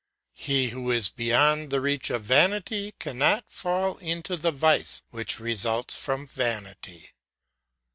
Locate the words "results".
5.39-5.93